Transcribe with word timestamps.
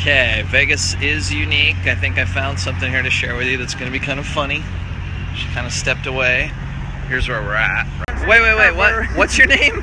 Okay, 0.00 0.44
Vegas 0.46 0.94
is 1.02 1.32
unique. 1.32 1.76
I 1.86 1.96
think 1.96 2.18
I 2.18 2.24
found 2.24 2.60
something 2.60 2.88
here 2.88 3.02
to 3.02 3.10
share 3.10 3.34
with 3.34 3.48
you 3.48 3.56
that's 3.58 3.74
going 3.74 3.86
to 3.86 3.90
be 3.90 3.98
kind 3.98 4.20
of 4.20 4.26
funny. 4.26 4.62
She 5.34 5.48
kind 5.48 5.66
of 5.66 5.72
stepped 5.72 6.06
away. 6.06 6.52
Here's 7.08 7.28
where 7.28 7.42
we're 7.42 7.56
at. 7.56 7.84
Wait, 8.28 8.40
wait, 8.40 8.56
wait. 8.56 8.76
What? 8.76 9.06
What's 9.16 9.36
your 9.36 9.48
name? 9.48 9.82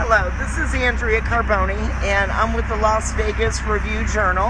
Hello, 0.00 0.32
this 0.38 0.56
is 0.56 0.74
Andrea 0.74 1.20
Carboni, 1.20 1.76
and 2.04 2.32
I'm 2.32 2.54
with 2.54 2.66
the 2.68 2.76
Las 2.76 3.12
Vegas 3.12 3.62
Review 3.64 4.06
Journal. 4.08 4.48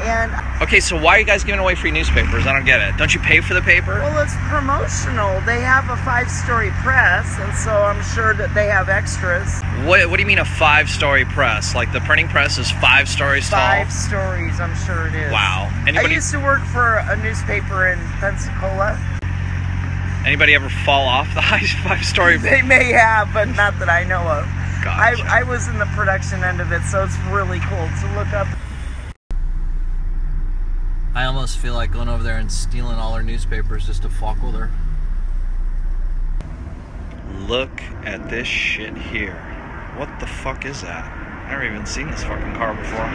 And 0.00 0.32
Okay, 0.62 0.80
so 0.80 0.98
why 0.98 1.16
are 1.16 1.18
you 1.20 1.26
guys 1.26 1.44
giving 1.44 1.60
away 1.60 1.74
free 1.74 1.90
newspapers? 1.90 2.46
I 2.46 2.52
don't 2.54 2.64
get 2.64 2.80
it. 2.80 2.96
Don't 2.96 3.14
you 3.14 3.20
pay 3.20 3.42
for 3.42 3.52
the 3.52 3.62
paper? 3.62 4.00
well, 4.00 4.22
it's 4.22 4.34
promotional. 4.48 5.40
They 5.42 5.60
have 5.60 5.90
a 5.90 5.96
five-story 6.02 6.70
press, 6.82 7.38
and 7.38 7.54
so 7.54 7.70
I'm 7.70 8.02
sure 8.14 8.32
that 8.34 8.54
they 8.54 8.68
have 8.68 8.88
extras. 8.88 9.60
What, 9.84 10.08
what 10.08 10.16
do 10.16 10.22
you 10.22 10.26
mean 10.26 10.38
a 10.38 10.46
five-story 10.46 11.26
press? 11.26 11.74
Like 11.74 11.92
the 11.92 12.00
printing 12.00 12.28
press 12.28 12.56
is 12.56 12.70
five 12.70 13.06
stories 13.06 13.50
tall? 13.50 13.58
Five 13.58 13.92
stories, 13.92 14.58
I'm 14.58 14.74
sure 14.86 15.08
it 15.08 15.14
is. 15.14 15.30
Wow. 15.30 15.68
Anybody, 15.72 15.84
I 15.84 15.88
Anybody 15.90 16.14
used 16.14 16.30
to 16.30 16.40
work 16.40 16.62
for 16.62 17.04
a 17.06 17.16
newspaper 17.22 17.88
in 17.88 17.98
Pensacola. 18.18 18.98
anybody 20.24 20.54
ever 20.54 20.70
fall 20.70 21.06
off 21.06 21.34
the 21.34 21.40
high 21.42 21.66
five-story? 21.86 22.38
They 22.38 22.62
may 22.62 22.92
have, 22.92 23.30
but 23.34 23.48
not 23.48 23.78
that 23.78 23.90
I 23.90 24.04
know 24.04 24.22
of. 24.22 24.46
Gotcha. 24.82 25.22
I, 25.22 25.40
I 25.40 25.42
was 25.42 25.68
in 25.68 25.78
the 25.78 25.86
production 25.94 26.42
end 26.42 26.62
of 26.62 26.72
it, 26.72 26.80
so 26.84 27.04
it's 27.04 27.18
really 27.28 27.60
cool 27.60 27.86
to 28.00 28.14
look 28.16 28.32
up. 28.32 28.48
I 31.14 31.26
almost 31.26 31.58
feel 31.58 31.74
like 31.74 31.92
going 31.92 32.08
over 32.08 32.22
there 32.22 32.38
and 32.38 32.50
stealing 32.50 32.96
all 32.96 33.12
her 33.14 33.22
newspapers 33.22 33.84
just 33.86 34.00
to 34.00 34.08
fuck 34.08 34.42
with 34.42 34.54
her. 34.54 34.70
Look 37.46 37.82
at 38.06 38.30
this 38.30 38.48
shit 38.48 38.96
here. 38.96 39.53
What 39.96 40.20
the 40.20 40.26
fuck 40.26 40.64
is 40.64 40.82
that? 40.82 41.04
I've 41.04 41.50
never 41.50 41.64
even 41.64 41.86
seen 41.86 42.10
this 42.10 42.24
fucking 42.24 42.54
car 42.54 42.74
before. 42.74 43.06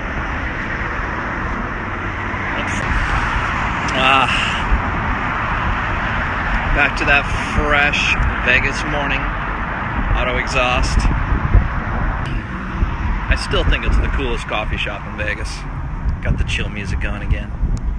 Ah. 4.02 4.32
Back 6.76 6.98
to 7.00 7.06
that 7.06 7.28
fresh 7.60 8.16
Vegas 8.48 8.80
morning. 8.88 9.20
Auto 10.16 10.38
exhaust. 10.38 11.00
I 13.28 13.36
still 13.36 13.64
think 13.66 13.86
it's 13.86 13.98
the 13.98 14.08
coolest 14.16 14.48
coffee 14.48 14.78
shop 14.78 15.06
in 15.08 15.18
Vegas. 15.18 15.54
Got 16.24 16.38
the 16.38 16.46
chill 16.46 16.70
music 16.70 17.02
going 17.02 17.24
again. 17.24 17.52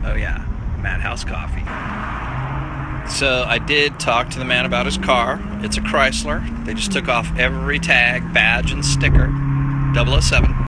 Oh 0.04 0.14
yeah, 0.14 0.44
Madhouse 0.80 1.24
Coffee. 1.24 1.60
So 3.08 3.44
I 3.46 3.58
did 3.58 3.98
talk 4.00 4.30
to 4.30 4.38
the 4.38 4.44
man 4.44 4.66
about 4.66 4.86
his 4.86 4.98
car. 4.98 5.40
It's 5.62 5.76
a 5.76 5.80
Chrysler. 5.80 6.64
They 6.64 6.74
just 6.74 6.92
took 6.92 7.08
off 7.08 7.30
every 7.38 7.78
tag, 7.78 8.32
badge, 8.32 8.72
and 8.72 8.84
sticker. 8.84 9.30
007. 9.94 10.66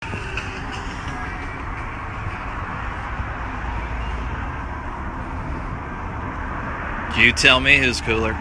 You 7.18 7.32
tell 7.32 7.60
me 7.60 7.76
who's 7.76 8.00
cooler. 8.00 8.34